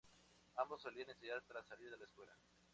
Ambos 0.55 0.81
solían 0.81 1.11
ensayar 1.11 1.43
tras 1.47 1.67
salir 1.67 1.91
de 1.91 1.97
la 1.99 2.05
escuela. 2.05 2.33